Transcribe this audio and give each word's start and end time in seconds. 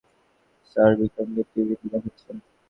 Sir, 0.65 0.91
বিক্রমকে 0.99 1.41
টিভিতে 1.51 1.85
দেখাচ্ছে। 1.93 2.29